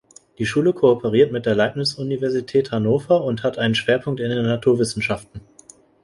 Die 0.39 0.47
Schule 0.47 0.73
kooperiert 0.73 1.31
mit 1.31 1.45
der 1.45 1.53
Leibniz-Universität 1.53 2.71
Hannover 2.71 3.23
und 3.23 3.43
hat 3.43 3.59
einen 3.59 3.75
Schwerpunkt 3.75 4.19
in 4.19 4.31
den 4.31 4.41
Naturwissenschaften. 4.43 5.41